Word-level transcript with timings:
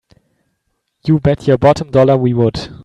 You 1.05 1.19
bet 1.19 1.45
your 1.45 1.59
bottom 1.59 1.91
dollar 1.91 2.17
we 2.17 2.33
would! 2.33 2.73